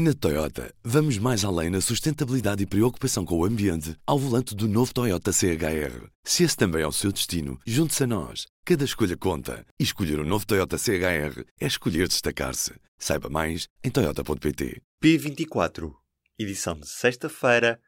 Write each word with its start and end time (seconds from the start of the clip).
Na 0.00 0.14
Toyota, 0.14 0.72
vamos 0.84 1.18
mais 1.18 1.44
além 1.44 1.70
na 1.70 1.80
sustentabilidade 1.80 2.62
e 2.62 2.66
preocupação 2.66 3.24
com 3.24 3.36
o 3.36 3.44
ambiente 3.44 3.96
ao 4.06 4.16
volante 4.16 4.54
do 4.54 4.68
novo 4.68 4.94
Toyota 4.94 5.32
CHR. 5.32 6.06
Se 6.22 6.44
esse 6.44 6.56
também 6.56 6.82
é 6.82 6.86
o 6.86 6.92
seu 6.92 7.10
destino, 7.10 7.58
junte-se 7.66 8.04
a 8.04 8.06
nós. 8.06 8.46
Cada 8.64 8.84
escolha 8.84 9.16
conta. 9.16 9.66
E 9.76 9.82
escolher 9.82 10.20
o 10.20 10.22
um 10.22 10.24
novo 10.24 10.46
Toyota 10.46 10.78
CHR 10.78 11.42
é 11.60 11.66
escolher 11.66 12.06
destacar-se. 12.06 12.74
Saiba 12.96 13.28
mais 13.28 13.66
em 13.82 13.90
Toyota.pt. 13.90 14.80
P24, 15.02 15.92
edição 16.38 16.78
de 16.78 16.88
sexta-feira, 16.88 17.80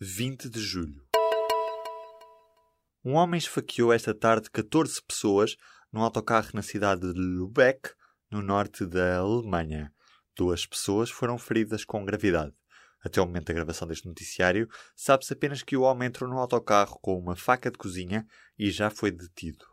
20 0.00 0.48
de 0.48 0.60
julho. 0.60 1.04
Um 3.04 3.12
homem 3.12 3.36
esfaqueou 3.36 3.92
esta 3.92 4.14
tarde 4.14 4.48
14 4.50 5.02
pessoas 5.06 5.54
num 5.92 6.00
autocarro 6.00 6.48
na 6.54 6.62
cidade 6.62 7.12
de 7.12 7.20
Lübeck, 7.20 7.90
no 8.30 8.40
norte 8.40 8.86
da 8.86 9.18
Alemanha. 9.18 9.92
Duas 10.38 10.64
pessoas 10.64 11.10
foram 11.10 11.36
feridas 11.36 11.84
com 11.84 12.04
gravidade. 12.04 12.54
Até 13.02 13.20
o 13.20 13.26
momento 13.26 13.46
da 13.46 13.54
gravação 13.54 13.88
deste 13.88 14.06
noticiário, 14.06 14.68
sabe-se 14.94 15.32
apenas 15.32 15.64
que 15.64 15.76
o 15.76 15.82
homem 15.82 16.06
entrou 16.06 16.30
no 16.30 16.38
autocarro 16.38 16.96
com 17.00 17.18
uma 17.18 17.34
faca 17.34 17.72
de 17.72 17.76
cozinha 17.76 18.24
e 18.56 18.70
já 18.70 18.88
foi 18.88 19.10
detido. 19.10 19.66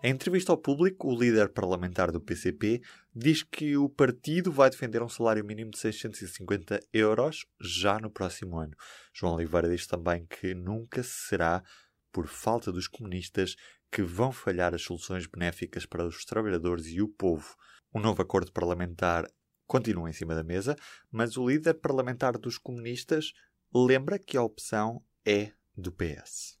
Em 0.00 0.12
entrevista 0.12 0.52
ao 0.52 0.56
público, 0.56 1.08
o 1.08 1.18
líder 1.18 1.48
parlamentar 1.48 2.12
do 2.12 2.20
PCP 2.20 2.80
diz 3.12 3.42
que 3.42 3.76
o 3.76 3.88
partido 3.88 4.52
vai 4.52 4.70
defender 4.70 5.02
um 5.02 5.08
salário 5.08 5.44
mínimo 5.44 5.72
de 5.72 5.78
650 5.78 6.80
euros 6.92 7.46
já 7.60 7.98
no 7.98 8.08
próximo 8.08 8.56
ano. 8.60 8.76
João 9.12 9.34
Oliveira 9.34 9.68
diz 9.68 9.88
também 9.88 10.24
que 10.24 10.54
nunca 10.54 11.02
será 11.02 11.64
por 12.12 12.28
falta 12.28 12.70
dos 12.70 12.86
comunistas 12.86 13.56
que 13.90 14.02
vão 14.02 14.32
falhar 14.32 14.74
as 14.74 14.82
soluções 14.82 15.26
benéficas 15.26 15.86
para 15.86 16.06
os 16.06 16.24
trabalhadores 16.24 16.86
e 16.86 17.00
o 17.00 17.08
povo. 17.08 17.54
Um 17.94 18.00
novo 18.00 18.20
acordo 18.20 18.52
parlamentar 18.52 19.26
continua 19.66 20.08
em 20.08 20.12
cima 20.12 20.34
da 20.34 20.44
mesa, 20.44 20.76
mas 21.10 21.36
o 21.36 21.48
líder 21.48 21.74
parlamentar 21.74 22.38
dos 22.38 22.58
comunistas 22.58 23.32
lembra 23.74 24.18
que 24.18 24.36
a 24.36 24.42
opção 24.42 25.02
é 25.24 25.52
do 25.76 25.92
PS. 25.92 26.58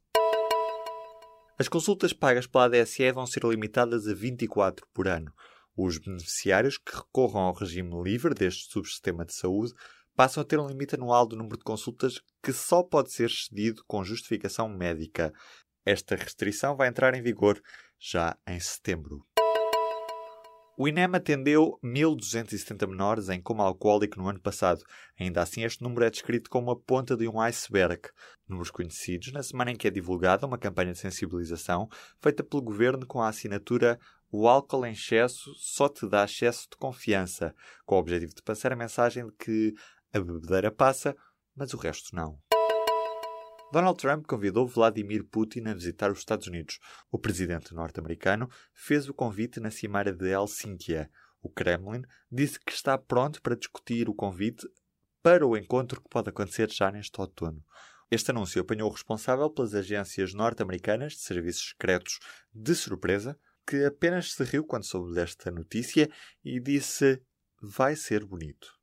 As 1.58 1.68
consultas 1.68 2.12
pagas 2.12 2.46
pela 2.46 2.66
ADSE 2.66 3.10
vão 3.12 3.26
ser 3.26 3.42
limitadas 3.44 4.06
a 4.06 4.14
24 4.14 4.86
por 4.92 5.08
ano. 5.08 5.32
Os 5.74 5.98
beneficiários 5.98 6.76
que 6.76 6.94
recorram 6.94 7.40
ao 7.42 7.54
regime 7.54 8.02
livre 8.02 8.34
deste 8.34 8.70
subsistema 8.70 9.24
de 9.24 9.34
saúde 9.34 9.72
passam 10.14 10.42
a 10.42 10.44
ter 10.44 10.58
um 10.58 10.66
limite 10.66 10.94
anual 10.94 11.26
do 11.26 11.36
número 11.36 11.58
de 11.58 11.64
consultas 11.64 12.20
que 12.42 12.52
só 12.52 12.82
pode 12.82 13.12
ser 13.12 13.30
cedido 13.30 13.82
com 13.86 14.02
justificação 14.02 14.68
médica. 14.68 15.32
Esta 15.86 16.16
restrição 16.16 16.74
vai 16.74 16.88
entrar 16.88 17.14
em 17.14 17.22
vigor 17.22 17.62
já 17.96 18.36
em 18.44 18.58
setembro. 18.58 19.24
O 20.76 20.88
INEM 20.88 21.14
atendeu 21.14 21.78
1.270 21.82 22.88
menores 22.88 23.28
em 23.28 23.40
coma 23.40 23.64
alcoólico 23.64 24.18
no 24.18 24.28
ano 24.28 24.40
passado. 24.40 24.82
Ainda 25.18 25.40
assim, 25.40 25.62
este 25.62 25.84
número 25.84 26.04
é 26.04 26.10
descrito 26.10 26.50
como 26.50 26.72
a 26.72 26.76
ponta 26.76 27.16
de 27.16 27.28
um 27.28 27.40
iceberg. 27.40 28.00
Números 28.48 28.72
conhecidos 28.72 29.32
na 29.32 29.44
semana 29.44 29.70
em 29.70 29.76
que 29.76 29.86
é 29.86 29.90
divulgada 29.90 30.44
uma 30.44 30.58
campanha 30.58 30.92
de 30.92 30.98
sensibilização 30.98 31.88
feita 32.20 32.42
pelo 32.42 32.62
governo 32.62 33.06
com 33.06 33.22
a 33.22 33.28
assinatura 33.28 33.96
O 34.30 34.48
álcool 34.48 34.84
em 34.84 34.92
excesso 34.92 35.54
só 35.54 35.88
te 35.88 36.06
dá 36.08 36.24
excesso 36.24 36.68
de 36.68 36.76
confiança, 36.76 37.54
com 37.86 37.94
o 37.94 37.98
objetivo 37.98 38.34
de 38.34 38.42
passar 38.42 38.72
a 38.72 38.76
mensagem 38.76 39.24
de 39.24 39.32
que 39.36 39.72
a 40.12 40.18
bebedeira 40.18 40.72
passa, 40.72 41.16
mas 41.54 41.72
o 41.72 41.76
resto 41.76 42.14
não. 42.14 42.45
Donald 43.76 43.98
Trump 43.98 44.24
convidou 44.24 44.66
Vladimir 44.66 45.22
Putin 45.22 45.66
a 45.66 45.74
visitar 45.74 46.10
os 46.10 46.20
Estados 46.20 46.46
Unidos. 46.46 46.78
O 47.12 47.18
presidente 47.18 47.74
norte-americano 47.74 48.48
fez 48.72 49.06
o 49.06 49.12
convite 49.12 49.60
na 49.60 49.70
cimeira 49.70 50.14
de 50.14 50.30
Helsínquia. 50.30 51.10
O 51.42 51.50
Kremlin 51.50 52.00
disse 52.32 52.58
que 52.58 52.72
está 52.72 52.96
pronto 52.96 53.42
para 53.42 53.54
discutir 53.54 54.08
o 54.08 54.14
convite 54.14 54.66
para 55.22 55.46
o 55.46 55.54
encontro 55.58 56.00
que 56.00 56.08
pode 56.08 56.30
acontecer 56.30 56.70
já 56.70 56.90
neste 56.90 57.20
outono. 57.20 57.62
Este 58.10 58.30
anúncio 58.30 58.62
apanhou 58.62 58.88
o 58.88 58.92
responsável 58.94 59.50
pelas 59.50 59.74
agências 59.74 60.32
norte-americanas 60.32 61.12
de 61.12 61.18
serviços 61.18 61.68
secretos 61.68 62.18
de 62.54 62.74
surpresa, 62.74 63.38
que 63.66 63.84
apenas 63.84 64.32
se 64.32 64.42
riu 64.42 64.64
quando 64.64 64.86
soube 64.86 65.14
desta 65.14 65.50
notícia 65.50 66.08
e 66.42 66.58
disse: 66.58 67.20
Vai 67.60 67.94
ser 67.94 68.24
bonito. 68.24 68.75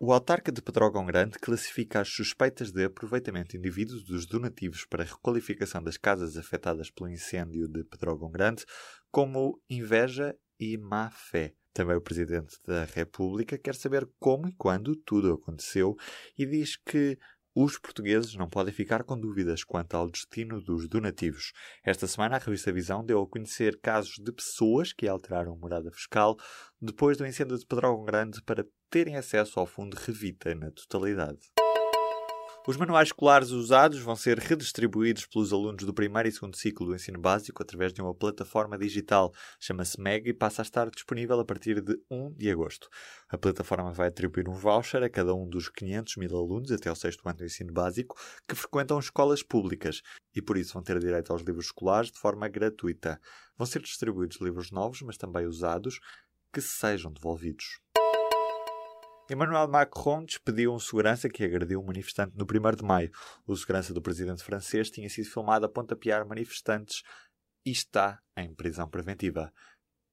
O 0.00 0.12
autarca 0.12 0.52
de 0.52 0.62
Pedrógão 0.62 1.04
Grande 1.04 1.40
classifica 1.40 2.00
as 2.00 2.08
suspeitas 2.08 2.70
de 2.70 2.84
aproveitamento 2.84 3.56
indivíduo 3.56 4.00
dos 4.04 4.26
donativos 4.26 4.84
para 4.84 5.02
a 5.02 5.06
requalificação 5.06 5.82
das 5.82 5.96
casas 5.96 6.36
afetadas 6.36 6.88
pelo 6.88 7.10
incêndio 7.10 7.66
de 7.66 7.82
Pedrógão 7.82 8.30
Grande 8.30 8.64
como 9.10 9.60
inveja 9.68 10.36
e 10.56 10.78
má 10.78 11.10
fé. 11.10 11.52
Também 11.72 11.96
o 11.96 12.00
Presidente 12.00 12.56
da 12.64 12.84
República 12.84 13.58
quer 13.58 13.74
saber 13.74 14.08
como 14.20 14.46
e 14.46 14.52
quando 14.52 14.94
tudo 14.94 15.32
aconteceu 15.32 15.96
e 16.38 16.46
diz 16.46 16.76
que 16.76 17.18
os 17.60 17.76
portugueses 17.76 18.36
não 18.36 18.48
podem 18.48 18.72
ficar 18.72 19.02
com 19.02 19.18
dúvidas 19.18 19.64
quanto 19.64 19.96
ao 19.96 20.08
destino 20.08 20.60
dos 20.60 20.88
donativos. 20.88 21.52
Esta 21.84 22.06
semana, 22.06 22.36
a 22.36 22.38
revista 22.38 22.70
Visão 22.70 23.04
deu 23.04 23.20
a 23.20 23.26
conhecer 23.26 23.80
casos 23.80 24.14
de 24.16 24.30
pessoas 24.30 24.92
que 24.92 25.08
alteraram 25.08 25.56
morada 25.56 25.90
fiscal 25.90 26.36
depois 26.80 27.16
do 27.16 27.26
incêndio 27.26 27.58
de 27.58 27.66
Pedrógão 27.66 28.04
Grande 28.04 28.40
para 28.44 28.64
terem 28.88 29.16
acesso 29.16 29.58
ao 29.58 29.66
fundo 29.66 29.96
Revita 29.96 30.54
na 30.54 30.70
totalidade. 30.70 31.57
Os 32.68 32.76
manuais 32.76 33.08
escolares 33.08 33.48
usados 33.48 33.98
vão 34.00 34.14
ser 34.14 34.38
redistribuídos 34.38 35.24
pelos 35.24 35.54
alunos 35.54 35.84
do 35.84 35.94
primeiro 35.94 36.28
e 36.28 36.32
segundo 36.32 36.54
ciclo 36.54 36.84
do 36.86 36.94
ensino 36.94 37.18
básico 37.18 37.62
através 37.62 37.94
de 37.94 38.02
uma 38.02 38.14
plataforma 38.14 38.76
digital. 38.76 39.32
Chama-se 39.58 39.98
MEG 39.98 40.28
e 40.28 40.34
passa 40.34 40.60
a 40.60 40.64
estar 40.64 40.90
disponível 40.90 41.40
a 41.40 41.46
partir 41.46 41.80
de 41.80 41.98
1 42.10 42.34
de 42.34 42.50
agosto. 42.50 42.90
A 43.30 43.38
plataforma 43.38 43.90
vai 43.90 44.08
atribuir 44.08 44.50
um 44.50 44.52
voucher 44.52 45.02
a 45.02 45.08
cada 45.08 45.34
um 45.34 45.48
dos 45.48 45.70
500 45.70 46.16
mil 46.18 46.36
alunos 46.36 46.70
até 46.70 46.90
ao 46.90 46.94
sexto 46.94 47.26
ano 47.26 47.38
do 47.38 47.46
ensino 47.46 47.72
básico 47.72 48.14
que 48.46 48.54
frequentam 48.54 48.98
escolas 48.98 49.42
públicas 49.42 50.02
e 50.36 50.42
por 50.42 50.58
isso 50.58 50.74
vão 50.74 50.82
ter 50.82 50.98
direito 50.98 51.32
aos 51.32 51.40
livros 51.40 51.68
escolares 51.68 52.10
de 52.10 52.18
forma 52.18 52.46
gratuita. 52.48 53.18
Vão 53.56 53.66
ser 53.66 53.80
distribuídos 53.80 54.42
livros 54.42 54.70
novos, 54.70 55.00
mas 55.00 55.16
também 55.16 55.46
usados, 55.46 56.00
que 56.52 56.60
sejam 56.60 57.10
devolvidos. 57.10 57.80
Emmanuel 59.30 59.68
Macron 59.68 60.24
despediu 60.24 60.72
um 60.72 60.78
segurança 60.78 61.28
que 61.28 61.44
agrediu 61.44 61.80
um 61.80 61.84
manifestante 61.84 62.34
no 62.34 62.44
1 62.44 62.76
de 62.76 62.82
maio. 62.82 63.10
O 63.46 63.54
segurança 63.54 63.92
do 63.92 64.00
presidente 64.00 64.42
francês 64.42 64.90
tinha 64.90 65.08
sido 65.10 65.28
filmado 65.28 65.66
a 65.66 65.68
pontapear 65.68 66.26
manifestantes 66.26 67.02
e 67.64 67.70
está 67.70 68.20
em 68.34 68.54
prisão 68.54 68.88
preventiva. 68.88 69.52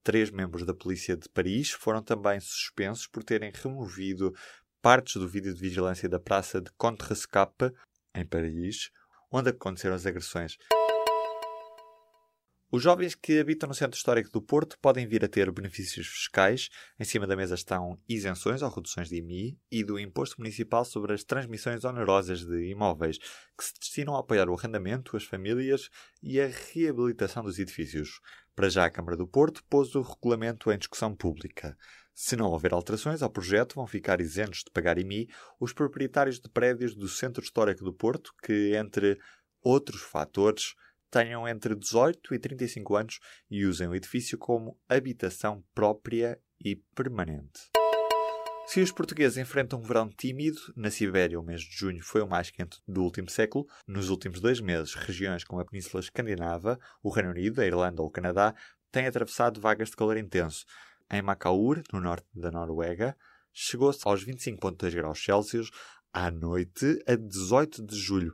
Três 0.04 0.30
membros 0.30 0.66
da 0.66 0.74
polícia 0.74 1.16
de 1.16 1.30
Paris 1.30 1.72
foram 1.72 2.04
também 2.04 2.42
suspensos 2.42 3.08
por 3.08 3.24
terem 3.24 3.54
removido 3.56 4.34
partes 4.82 5.16
do 5.16 5.30
vídeo 5.30 5.54
de 5.54 5.62
vigilância 5.62 6.10
da 6.10 6.20
praça 6.20 6.60
de 6.60 6.70
Contrescape, 6.74 7.72
em 8.14 8.26
Paris, 8.26 8.92
onde 9.32 9.50
aconteceram 9.50 9.96
as 9.96 10.06
agressões. 10.06 10.58
Os 12.76 12.84
jovens 12.84 13.16
que 13.16 13.40
habitam 13.40 13.70
no 13.70 13.74
Centro 13.74 13.96
Histórico 13.96 14.30
do 14.30 14.42
Porto 14.42 14.78
podem 14.82 15.08
vir 15.08 15.24
a 15.24 15.30
ter 15.30 15.50
benefícios 15.50 16.08
fiscais. 16.08 16.68
Em 17.00 17.06
cima 17.06 17.26
da 17.26 17.34
mesa 17.34 17.56
estão 17.56 17.98
isenções 18.06 18.62
ou 18.62 18.70
reduções 18.70 19.08
de 19.08 19.16
IMI 19.16 19.58
e 19.72 19.82
do 19.82 19.98
Imposto 19.98 20.36
Municipal 20.40 20.84
sobre 20.84 21.14
as 21.14 21.24
transmissões 21.24 21.86
onerosas 21.86 22.46
de 22.46 22.70
imóveis, 22.70 23.18
que 23.18 23.64
se 23.64 23.74
destinam 23.80 24.18
a 24.18 24.20
apoiar 24.20 24.50
o 24.50 24.54
arrendamento, 24.54 25.16
as 25.16 25.24
famílias 25.24 25.90
e 26.22 26.38
a 26.38 26.50
reabilitação 26.74 27.44
dos 27.44 27.60
edifícios. 27.60 28.20
Para 28.54 28.68
já, 28.68 28.84
a 28.84 28.92
Câmara 28.92 29.16
do 29.16 29.26
Porto 29.26 29.64
pôs 29.70 29.96
o 29.96 30.02
regulamento 30.02 30.70
em 30.70 30.78
discussão 30.78 31.16
pública. 31.16 31.78
Se 32.14 32.36
não 32.36 32.48
houver 32.48 32.74
alterações 32.74 33.24
ao 33.24 33.30
projeto, 33.30 33.76
vão 33.76 33.88
ficar 33.88 34.20
isentos 34.20 34.66
de 34.66 34.72
pagar 34.74 34.98
IMI 34.98 35.30
os 35.62 35.72
proprietários 35.72 36.42
de 36.42 36.50
prédios 36.50 36.94
do 36.94 37.08
Centro 37.08 37.42
Histórico 37.42 37.86
do 37.86 37.94
Porto 37.94 38.34
que, 38.44 38.76
entre 38.76 39.18
outros 39.64 40.02
fatores, 40.02 40.76
tenham 41.10 41.48
entre 41.48 41.76
18 41.76 42.34
e 42.34 42.40
35 42.40 42.96
anos 42.96 43.20
e 43.50 43.66
usem 43.66 43.88
o 43.88 43.96
edifício 43.96 44.38
como 44.38 44.80
habitação 44.90 45.64
própria 45.74 46.40
e 46.60 46.76
permanente. 46.96 47.72
Se 48.68 48.82
os 48.82 48.92
portugueses 48.92 49.38
enfrentam 49.38 49.80
um 49.80 49.84
verão 49.84 50.10
tímido, 50.10 50.60
na 50.76 50.90
Sibéria 50.90 51.40
o 51.40 51.44
mês 51.44 51.62
de 51.62 51.76
junho 51.76 52.04
foi 52.04 52.22
o 52.22 52.28
mais 52.28 52.50
quente 52.50 52.82
do 52.88 53.04
último 53.04 53.30
século. 53.30 53.68
Nos 53.88 54.10
últimos 54.10 54.42
dois 54.42 54.60
meses, 54.60 54.96
regiões 54.96 55.44
como 55.44 55.62
a 55.62 55.66
Península 55.66 56.02
Escandinava, 56.02 56.80
o 57.04 57.12
Reino 57.12 57.30
Unido, 57.30 57.62
a 57.62 57.66
Irlanda 57.66 58.02
ou 58.02 58.08
o 58.08 58.12
Canadá 58.12 58.56
têm 58.92 59.06
atravessado 59.06 59.62
vagas 59.62 59.90
de 59.90 59.96
calor 59.96 60.18
intenso. 60.18 60.66
Em 61.12 61.22
Macaur, 61.22 61.84
no 61.94 62.02
norte 62.02 62.28
da 62.34 62.50
Noruega, 62.50 63.16
chegou-se 63.54 64.00
aos 64.04 64.26
25,2 64.26 64.96
graus 64.96 65.24
Celsius, 65.24 65.70
à 66.12 66.32
noite, 66.32 67.00
a 67.08 67.16
18 67.16 67.86
de 67.86 67.96
julho. 67.96 68.34